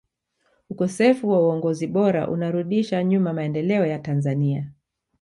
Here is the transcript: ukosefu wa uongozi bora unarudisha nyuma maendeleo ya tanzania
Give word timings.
ukosefu 0.69 1.29
wa 1.29 1.39
uongozi 1.41 1.87
bora 1.87 2.29
unarudisha 2.29 3.03
nyuma 3.03 3.33
maendeleo 3.33 3.85
ya 3.85 3.99
tanzania 3.99 4.71